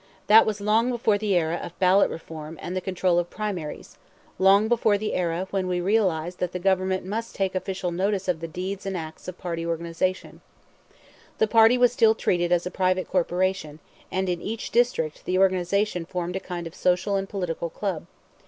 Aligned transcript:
That 0.25 0.47
was 0.47 0.59
long 0.59 0.89
before 0.89 1.19
the 1.19 1.35
era 1.35 1.57
of 1.61 1.77
ballot 1.77 2.09
reform 2.09 2.57
and 2.59 2.75
the 2.75 2.81
control 2.81 3.19
of 3.19 3.29
primaries; 3.29 3.99
long 4.39 4.67
before 4.67 4.97
the 4.97 5.13
era 5.13 5.45
when 5.51 5.67
we 5.67 5.79
realized 5.79 6.39
that 6.39 6.53
the 6.53 6.57
Government 6.57 7.05
must 7.05 7.35
take 7.35 7.53
official 7.53 7.91
notice 7.91 8.27
of 8.27 8.39
the 8.39 8.47
deeds 8.47 8.87
and 8.87 8.97
acts 8.97 9.27
of 9.27 9.37
party 9.37 9.63
organizations. 9.63 10.41
The 11.37 11.47
party 11.47 11.77
was 11.77 11.93
still 11.93 12.15
treated 12.15 12.51
as 12.51 12.65
a 12.65 12.71
private 12.71 13.07
corporation, 13.09 13.77
and 14.11 14.27
in 14.27 14.41
each 14.41 14.71
district 14.71 15.23
the 15.25 15.37
organization 15.37 16.05
formed 16.07 16.35
a 16.35 16.39
kind 16.39 16.65
of 16.65 16.73
social 16.73 17.15
and 17.15 17.29
political 17.29 17.69
club. 17.69 18.07